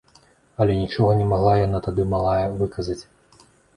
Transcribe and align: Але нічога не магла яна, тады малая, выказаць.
Але 0.63 0.77
нічога 0.77 1.11
не 1.19 1.27
магла 1.33 1.53
яна, 1.65 1.81
тады 1.89 2.03
малая, 2.15 2.47
выказаць. 2.63 3.01